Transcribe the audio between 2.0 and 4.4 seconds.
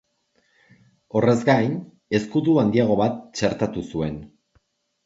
ezkutu handiago bat txertatu zuen.